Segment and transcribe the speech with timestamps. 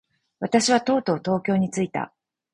[0.39, 2.11] 私はとうとう東京に着いた。